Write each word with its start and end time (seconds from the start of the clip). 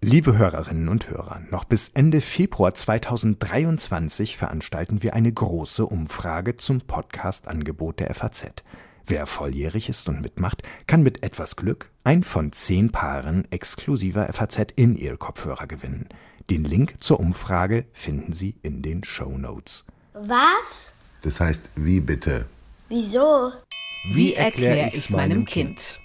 Liebe 0.00 0.38
Hörerinnen 0.38 0.88
und 0.88 1.10
Hörer, 1.10 1.42
noch 1.50 1.64
bis 1.64 1.90
Ende 1.90 2.22
Februar 2.22 2.72
2023 2.72 4.38
veranstalten 4.38 5.02
wir 5.02 5.12
eine 5.12 5.30
große 5.30 5.84
Umfrage 5.84 6.56
zum 6.56 6.80
Podcast-Angebot 6.80 8.00
der 8.00 8.14
FAZ. 8.14 8.64
Wer 9.04 9.26
volljährig 9.26 9.90
ist 9.90 10.08
und 10.08 10.22
mitmacht, 10.22 10.62
kann 10.86 11.02
mit 11.02 11.22
etwas 11.22 11.56
Glück 11.56 11.90
ein 12.04 12.24
von 12.24 12.52
zehn 12.52 12.90
Paaren 12.90 13.46
exklusiver 13.52 14.32
FAZ 14.32 14.72
In-Ear-Kopfhörer 14.76 15.66
gewinnen. 15.66 16.08
Den 16.48 16.64
Link 16.64 16.94
zur 17.00 17.20
Umfrage 17.20 17.84
finden 17.92 18.32
Sie 18.32 18.56
in 18.62 18.80
den 18.80 19.04
Show 19.04 19.36
Notes. 19.36 19.84
Was? 20.14 20.94
Das 21.20 21.38
heißt, 21.38 21.68
wie 21.76 22.00
bitte? 22.00 22.46
Wieso? 22.88 23.52
Wie 24.14 24.32
erkläre 24.32 24.88
ich 24.88 24.94
es 24.94 25.10
meinem 25.10 25.44
Kind? 25.44 25.99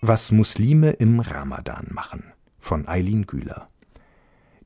Was 0.00 0.30
Muslime 0.30 0.90
im 0.90 1.18
Ramadan 1.18 1.88
machen 1.90 2.32
von 2.60 2.86
Eileen 2.86 3.26
Güler. 3.26 3.68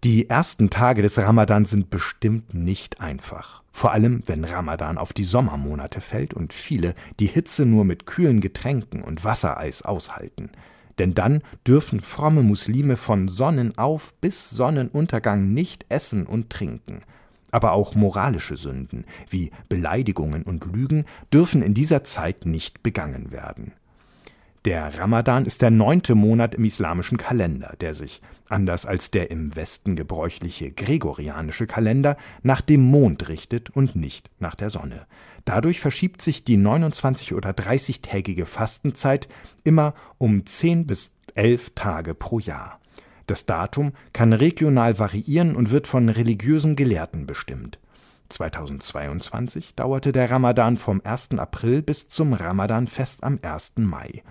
Die 0.05 0.29
ersten 0.29 0.69
Tage 0.69 1.01
des 1.01 1.17
Ramadan 1.17 1.65
sind 1.65 1.89
bestimmt 1.89 2.53
nicht 2.53 3.01
einfach. 3.01 3.63
Vor 3.73 3.93
allem, 3.93 4.23
wenn 4.27 4.45
Ramadan 4.45 4.99
auf 4.99 5.15
die 5.15 5.25
Sommermonate 5.25 6.03
fällt 6.03 6.35
und 6.35 6.53
viele 6.53 6.95
die 7.19 7.29
Hitze 7.29 7.65
nur 7.65 7.87
mit 7.87 8.05
kühlen 8.05 8.43
Getränken 8.43 9.03
und 9.03 9.25
Wassereis 9.25 9.81
aushalten. 9.81 10.51
Denn 10.99 11.15
dann 11.15 11.41
dürfen 11.67 12.03
fromme 12.03 12.43
Muslime 12.43 12.99
von 12.99 13.29
Sonnenauf 13.29 14.13
bis 14.21 14.51
Sonnenuntergang 14.51 15.55
nicht 15.55 15.87
essen 15.89 16.27
und 16.27 16.51
trinken. 16.51 17.01
Aber 17.51 17.73
auch 17.73 17.95
moralische 17.95 18.59
Sünden 18.59 19.07
wie 19.31 19.51
Beleidigungen 19.71 20.43
und 20.43 20.67
Lügen 20.67 21.07
dürfen 21.33 21.63
in 21.63 21.73
dieser 21.73 22.05
Zeit 22.05 22.45
nicht 22.45 22.83
begangen 22.83 23.33
werden. 23.33 23.73
Der 24.65 24.97
Ramadan 24.97 25.45
ist 25.45 25.61
der 25.61 25.73
neunte 25.73 26.15
Monat 26.15 26.55
im 26.55 26.65
islamischen 26.65 27.19
Kalender, 27.19 27.75
der 27.81 27.95
sich, 27.95 28.23
anders 28.49 28.87
als 28.87 29.11
der 29.11 29.33
im 29.33 29.57
Westen 29.57 29.97
gebräuchliche 29.97 30.71
gregorianische 30.71 31.67
Kalender, 31.67 32.17
nach 32.45 32.61
dem 32.61 32.83
Mond 32.83 33.29
richtet 33.29 33.71
und 33.71 33.97
nicht 33.97 34.31
nach 34.39 34.55
der 34.55 34.71
Sonne. 34.71 35.07
Dadurch 35.45 35.81
verschiebt 35.81 36.23
sich 36.23 36.45
die 36.45 36.57
29 36.57 37.35
oder 37.35 37.51
30-tägige 37.51 38.47
Fastenzeit 38.47 39.29
immer 39.65 39.95
um 40.19 40.47
10 40.47 40.87
bis 40.87 41.11
11 41.35 41.73
Tage 41.75 42.15
pro 42.15 42.39
Jahr. 42.39 42.79
Das 43.27 43.47
Datum 43.47 43.93
kann 44.13 44.33
regional 44.33 44.97
variieren 45.01 45.57
und 45.57 45.73
wird 45.73 45.89
von 45.89 46.09
religiösen 46.09 46.77
Gelehrten 46.77 47.27
bestimmt. 47.27 47.81
2022 48.29 49.75
dauerte 49.75 50.13
der 50.13 50.31
Ramadan 50.31 50.77
vom 50.77 51.01
1. 51.03 51.33
April 51.33 51.83
bis 51.83 52.09
zum 52.09 52.33
Ramadanfest 52.33 53.25
am 53.25 53.41
1. 53.43 53.73
Mai. 53.77 54.23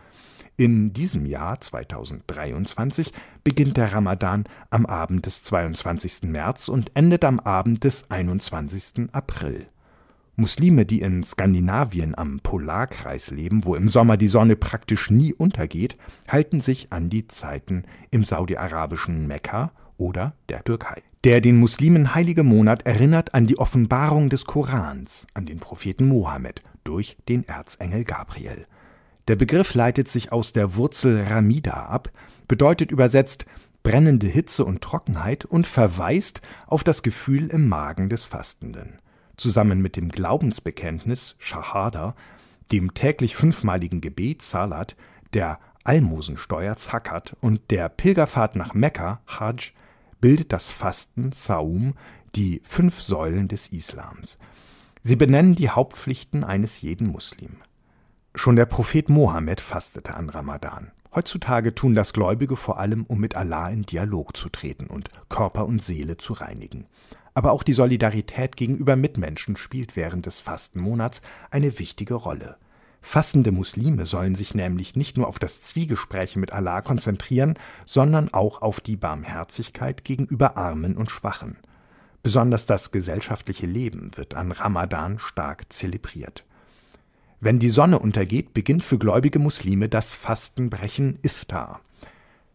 In 0.57 0.93
diesem 0.93 1.25
Jahr 1.25 1.59
2023 1.59 3.11
beginnt 3.43 3.77
der 3.77 3.93
Ramadan 3.93 4.43
am 4.69 4.85
Abend 4.85 5.25
des 5.25 5.43
22. 5.43 6.23
März 6.23 6.67
und 6.67 6.91
endet 6.93 7.25
am 7.25 7.39
Abend 7.39 7.83
des 7.83 8.11
21. 8.11 9.09
April. 9.11 9.67
Muslime, 10.35 10.85
die 10.85 11.01
in 11.01 11.23
Skandinavien 11.23 12.17
am 12.17 12.39
Polarkreis 12.39 13.31
leben, 13.31 13.65
wo 13.65 13.75
im 13.75 13.87
Sommer 13.87 14.17
die 14.17 14.27
Sonne 14.27 14.55
praktisch 14.55 15.09
nie 15.09 15.33
untergeht, 15.33 15.97
halten 16.27 16.61
sich 16.61 16.91
an 16.91 17.09
die 17.09 17.27
Zeiten 17.27 17.83
im 18.11 18.23
saudi-arabischen 18.23 19.27
Mekka 19.27 19.71
oder 19.97 20.33
der 20.49 20.63
Türkei. 20.63 21.01
Der 21.23 21.41
den 21.41 21.57
Muslimen 21.57 22.15
heilige 22.15 22.43
Monat 22.43 22.87
erinnert 22.87 23.35
an 23.35 23.45
die 23.45 23.59
Offenbarung 23.59 24.29
des 24.29 24.45
Korans, 24.45 25.27
an 25.35 25.45
den 25.45 25.59
Propheten 25.59 26.07
Mohammed 26.07 26.63
durch 26.83 27.17
den 27.29 27.47
Erzengel 27.47 28.03
Gabriel. 28.03 28.65
Der 29.27 29.35
Begriff 29.35 29.73
leitet 29.73 30.07
sich 30.07 30.31
aus 30.31 30.53
der 30.53 30.75
Wurzel 30.75 31.23
Ramida 31.23 31.85
ab, 31.85 32.11
bedeutet 32.47 32.91
übersetzt 32.91 33.45
brennende 33.83 34.27
Hitze 34.27 34.65
und 34.65 34.81
Trockenheit 34.81 35.45
und 35.45 35.67
verweist 35.67 36.41
auf 36.67 36.83
das 36.83 37.03
Gefühl 37.03 37.47
im 37.47 37.67
Magen 37.67 38.09
des 38.09 38.25
Fastenden. 38.25 38.99
Zusammen 39.37 39.81
mit 39.81 39.95
dem 39.95 40.09
Glaubensbekenntnis 40.09 41.35
Shahada, 41.39 42.15
dem 42.71 42.93
täglich 42.93 43.35
fünfmaligen 43.35 44.01
Gebet 44.01 44.41
Salat, 44.41 44.95
der 45.33 45.59
Almosensteuer 45.83 46.75
Zakat 46.75 47.35
und 47.41 47.71
der 47.71 47.89
Pilgerfahrt 47.89 48.55
nach 48.55 48.73
Mekka 48.73 49.21
Hajj 49.27 49.73
bildet 50.19 50.53
das 50.53 50.71
Fasten 50.71 51.31
Saum 51.31 51.95
die 52.35 52.61
fünf 52.63 53.01
Säulen 53.01 53.47
des 53.47 53.69
Islams. 53.69 54.37
Sie 55.03 55.15
benennen 55.15 55.55
die 55.55 55.69
Hauptpflichten 55.69 56.43
eines 56.43 56.81
jeden 56.81 57.07
Muslim. 57.07 57.57
Schon 58.33 58.55
der 58.55 58.65
Prophet 58.65 59.09
Mohammed 59.09 59.59
fastete 59.59 60.13
an 60.15 60.29
Ramadan. 60.29 60.91
Heutzutage 61.13 61.75
tun 61.75 61.95
das 61.95 62.13
Gläubige 62.13 62.55
vor 62.55 62.79
allem, 62.79 63.03
um 63.05 63.19
mit 63.19 63.35
Allah 63.35 63.69
in 63.69 63.83
Dialog 63.83 64.37
zu 64.37 64.47
treten 64.47 64.87
und 64.87 65.09
Körper 65.27 65.65
und 65.65 65.83
Seele 65.83 66.15
zu 66.15 66.31
reinigen. 66.33 66.87
Aber 67.33 67.51
auch 67.51 67.63
die 67.63 67.73
Solidarität 67.73 68.55
gegenüber 68.55 68.95
Mitmenschen 68.95 69.57
spielt 69.57 69.97
während 69.97 70.25
des 70.25 70.39
Fastenmonats 70.39 71.21
eine 71.49 71.77
wichtige 71.77 72.13
Rolle. 72.13 72.55
Fastende 73.01 73.51
Muslime 73.51 74.05
sollen 74.05 74.35
sich 74.35 74.55
nämlich 74.55 74.95
nicht 74.95 75.17
nur 75.17 75.27
auf 75.27 75.37
das 75.37 75.61
Zwiegespräch 75.61 76.37
mit 76.37 76.53
Allah 76.53 76.81
konzentrieren, 76.81 77.59
sondern 77.85 78.33
auch 78.33 78.61
auf 78.61 78.79
die 78.79 78.95
Barmherzigkeit 78.95 80.05
gegenüber 80.05 80.55
Armen 80.55 80.95
und 80.95 81.11
Schwachen. 81.11 81.57
Besonders 82.23 82.65
das 82.65 82.91
gesellschaftliche 82.91 83.65
Leben 83.65 84.11
wird 84.15 84.35
an 84.35 84.53
Ramadan 84.53 85.19
stark 85.19 85.73
zelebriert. 85.73 86.45
Wenn 87.43 87.57
die 87.57 87.69
Sonne 87.69 87.97
untergeht, 87.97 88.53
beginnt 88.53 88.83
für 88.83 88.99
gläubige 88.99 89.39
Muslime 89.39 89.89
das 89.89 90.13
Fastenbrechen 90.13 91.17
Iftar. 91.23 91.81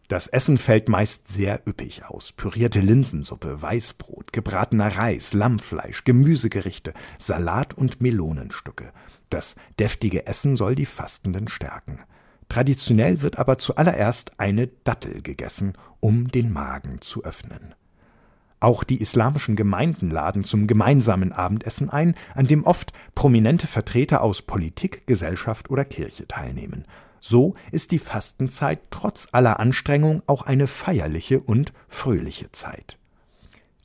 Das 0.07 0.27
Essen 0.27 0.57
fällt 0.57 0.87
meist 0.87 1.27
sehr 1.27 1.61
üppig 1.67 2.05
aus. 2.05 2.31
Pürierte 2.31 2.79
Linsensuppe, 2.79 3.61
Weißbrot, 3.61 4.31
gebratener 4.31 4.95
Reis, 4.95 5.33
Lammfleisch, 5.33 6.05
Gemüsegerichte, 6.05 6.93
Salat 7.17 7.73
und 7.73 7.99
Melonenstücke. 7.99 8.93
Das 9.29 9.57
deftige 9.77 10.25
Essen 10.25 10.55
soll 10.55 10.75
die 10.75 10.85
Fastenden 10.85 11.49
stärken. 11.49 11.99
Traditionell 12.47 13.21
wird 13.21 13.37
aber 13.37 13.57
zuallererst 13.57 14.39
eine 14.39 14.67
Dattel 14.67 15.21
gegessen, 15.21 15.73
um 15.99 16.29
den 16.29 16.53
Magen 16.53 17.01
zu 17.01 17.25
öffnen. 17.25 17.75
Auch 18.59 18.83
die 18.83 19.01
islamischen 19.01 19.55
Gemeinden 19.55 20.09
laden 20.09 20.43
zum 20.43 20.65
gemeinsamen 20.65 21.31
Abendessen 21.31 21.89
ein, 21.89 22.15
an 22.33 22.47
dem 22.47 22.63
oft 22.63 22.91
prominente 23.13 23.67
Vertreter 23.67 24.21
aus 24.21 24.41
Politik, 24.41 25.05
Gesellschaft 25.05 25.69
oder 25.69 25.85
Kirche 25.85 26.27
teilnehmen. 26.27 26.85
So 27.19 27.53
ist 27.71 27.91
die 27.91 27.99
Fastenzeit 27.99 28.79
trotz 28.89 29.27
aller 29.31 29.59
Anstrengung 29.59 30.23
auch 30.25 30.43
eine 30.43 30.67
feierliche 30.67 31.39
und 31.39 31.73
fröhliche 31.87 32.51
Zeit. 32.51 32.97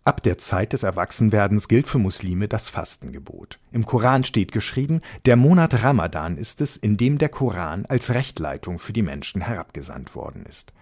Ab 0.04 0.22
der 0.22 0.36
Zeit 0.36 0.72
des 0.72 0.82
Erwachsenwerdens 0.82 1.68
gilt 1.68 1.86
für 1.86 1.98
Muslime 1.98 2.48
das 2.48 2.68
Fastengebot. 2.68 3.60
Im 3.70 3.86
Koran 3.86 4.24
steht 4.24 4.50
geschrieben, 4.50 5.00
der 5.26 5.36
Monat 5.36 5.84
Ramadan 5.84 6.38
ist 6.38 6.60
es, 6.60 6.76
in 6.76 6.96
dem 6.96 7.18
der 7.18 7.28
Koran 7.28 7.86
als 7.86 8.10
Rechtleitung 8.10 8.80
für 8.80 8.92
die 8.92 9.02
Menschen 9.02 9.42
herabgesandt 9.42 10.16
worden 10.16 10.44
ist. 10.44 10.72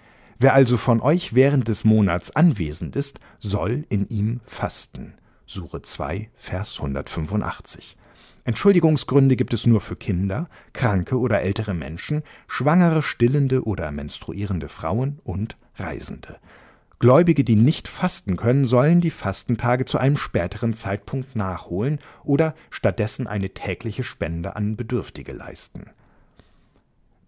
Wer 0.43 0.55
also 0.55 0.79
von 0.79 1.03
euch 1.03 1.35
während 1.35 1.69
des 1.69 1.85
Monats 1.85 2.35
anwesend 2.35 2.97
ist, 2.97 3.21
soll 3.41 3.85
in 3.91 4.09
ihm 4.09 4.41
fasten. 4.47 5.13
Sure 5.47 5.83
2, 5.83 6.31
Vers 6.35 6.79
185. 6.79 7.99
Entschuldigungsgründe 8.45 9.37
gibt 9.37 9.53
es 9.53 9.67
nur 9.67 9.83
für 9.83 9.97
Kinder, 9.97 10.49
kranke 10.73 11.19
oder 11.19 11.43
ältere 11.43 11.75
Menschen, 11.75 12.23
schwangere, 12.49 13.03
stillende 13.03 13.65
oder 13.65 13.91
menstruierende 13.91 14.71
Frauen 14.71 15.19
und 15.25 15.59
Reisende. 15.77 16.39
Gläubige, 17.01 17.45
die 17.45 17.57
nicht 17.57 17.87
fasten 17.87 18.37
können, 18.39 18.65
sollen 18.65 19.03
die 19.03 19.11
Fastentage 19.11 19.85
zu 19.85 19.99
einem 19.99 20.17
späteren 20.17 20.73
Zeitpunkt 20.73 21.37
nachholen 21.37 21.99
oder 22.25 22.55
stattdessen 22.71 23.27
eine 23.27 23.51
tägliche 23.51 24.05
Spende 24.05 24.57
an 24.57 24.77
Bedürftige 24.77 25.35
leisten. 25.35 25.91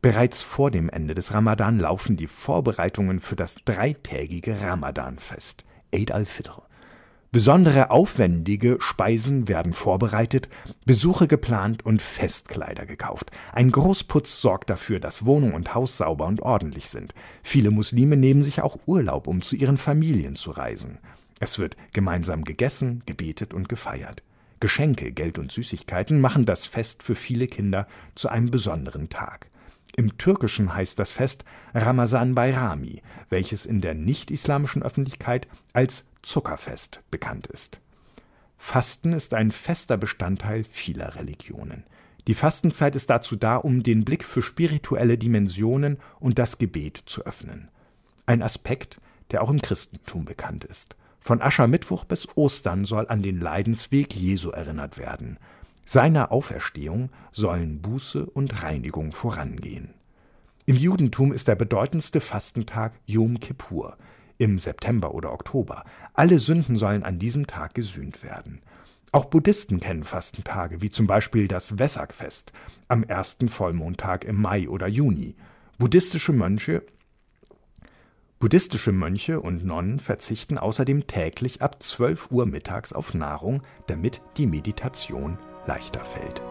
Bereits 0.03 0.43
vor 0.43 0.73
dem 0.73 0.89
Ende 0.89 1.15
des 1.15 1.33
Ramadan 1.33 1.78
laufen 1.78 2.16
die 2.16 2.27
Vorbereitungen 2.27 3.21
für 3.21 3.37
das 3.37 3.54
dreitägige 3.65 4.60
Ramadanfest, 4.60 5.65
Eid 5.95 6.10
al-Fitr. 6.10 6.63
Besondere 7.31 7.93
aufwendige 7.93 8.78
Speisen 8.81 9.47
werden 9.47 9.72
vorbereitet, 9.72 10.49
Besuche 10.84 11.28
geplant 11.28 11.87
und 11.87 12.03
Festkleider 12.03 12.84
gekauft. 12.84 13.31
Ein 13.53 13.71
Großputz 13.71 14.41
sorgt 14.41 14.71
dafür, 14.71 14.99
dass 14.99 15.25
Wohnung 15.25 15.54
und 15.54 15.72
Haus 15.72 15.99
sauber 15.99 16.27
und 16.27 16.43
ordentlich 16.43 16.89
sind. 16.89 17.15
Viele 17.45 17.71
Muslime 17.71 18.16
nehmen 18.16 18.43
sich 18.43 18.60
auch 18.60 18.81
Urlaub, 18.87 19.28
um 19.28 19.41
zu 19.41 19.55
ihren 19.55 19.78
Familien 19.78 20.34
zu 20.34 20.51
reisen. 20.51 20.98
Es 21.39 21.60
wird 21.60 21.77
gemeinsam 21.93 22.43
gegessen, 22.43 23.05
gebetet 23.07 23.55
und 23.55 23.69
gefeiert. 23.69 24.25
Geschenke, 24.59 25.13
Geld 25.13 25.39
und 25.39 25.53
Süßigkeiten 25.53 26.21
machen 26.21 26.45
das 26.45 26.66
Fest 26.66 27.05
für 27.05 27.15
viele 27.15 27.47
Kinder 27.47 27.87
zu 28.16 28.28
einem 28.28 28.51
besonderen 28.51 29.09
Tag. 29.09 29.52
Im 29.94 30.16
Türkischen 30.16 30.74
heißt 30.74 30.98
das 30.98 31.12
Fest 31.12 31.44
Ramazan 31.74 32.34
Bayrami, 32.34 33.03
welches 33.28 33.66
in 33.66 33.80
der 33.80 33.94
nicht-islamischen 33.94 34.83
Öffentlichkeit 34.83 35.48
als 35.72 36.04
Zuckerfest 36.22 37.00
bekannt 37.10 37.47
ist. 37.48 37.80
Fasten 38.56 39.12
ist 39.12 39.34
ein 39.34 39.50
fester 39.50 39.97
Bestandteil 39.97 40.65
vieler 40.65 41.16
Religionen. 41.16 41.84
Die 42.28 42.34
Fastenzeit 42.34 42.94
ist 42.94 43.10
dazu 43.10 43.36
da, 43.36 43.56
um 43.56 43.83
den 43.83 44.04
Blick 44.04 44.24
für 44.24 44.41
spirituelle 44.41 45.18
Dimensionen 45.18 45.98
und 46.21 46.38
das 46.38 46.59
Gebet 46.59 47.03
zu 47.06 47.27
öffnen. 47.27 47.68
Ein 48.24 48.42
Aspekt, 48.42 49.00
der 49.33 49.42
auch 49.42 49.50
im 49.50 49.60
Christentum 49.60 50.24
bekannt 50.24 50.65
ist. 50.65 50.97
Von 51.18 51.42
Aschermittwoch 51.42 52.04
bis 52.04 52.28
Ostern 52.36 52.84
soll 52.84 53.09
an 53.09 53.22
den 53.22 53.41
Leidensweg 53.41 54.15
Jesu 54.15 54.50
erinnert 54.50 54.97
werden. 54.97 55.38
Seiner 55.84 56.33
Auferstehung 56.33 57.11
sollen 57.33 57.83
Buße 57.83 58.27
und 58.27 58.63
Reinigung 58.63 59.13
vorangehen. 59.13 59.95
Im 60.65 60.77
Judentum 60.77 61.33
ist 61.33 61.49
der 61.49 61.57
bedeutendste 61.57 62.21
Fastentag 62.21 62.93
Yom 63.05 63.41
Kippur 63.41 63.97
im 64.39 64.59
September 64.59 65.15
oder 65.15 65.33
Oktober. 65.33 65.84
Alle 66.15 66.39
Sünden 66.39 66.77
sollen 66.77 67.03
an 67.03 67.19
diesem 67.19 67.47
Tag 67.47 67.75
gesühnt 67.75 68.23
werden. 68.23 68.61
Auch 69.11 69.27
Buddhisten 69.27 69.79
kennen 69.81 70.05
Fastentage, 70.05 70.81
wie 70.81 70.91
zum 70.91 71.07
Beispiel 71.07 71.47
das 71.47 71.79
Wessakfest 71.79 72.53
am 72.89 73.05
ersten 73.05 73.49
Vollmondtag 73.49 74.25
im 74.25 74.41
Mai 74.41 74.69
oder 74.69 74.87
Juni. 74.87 75.34
Buddhistische 75.79 76.33
Mönche 76.33 76.83
Buddhistische 78.39 78.91
Mönche 78.91 79.41
und 79.41 79.65
Nonnen 79.65 80.01
verzichten 80.01 80.59
außerdem 80.59 81.07
täglich 81.07 81.63
ab 81.63 81.81
12 81.81 82.33
Uhr 82.33 82.47
mittags 82.47 82.93
auf 82.93 83.15
Nahrung, 83.15 83.63
damit 83.87 84.21
die 84.37 84.47
Meditation 84.47 85.39
leichter 85.66 86.04
fällt. 86.04 86.42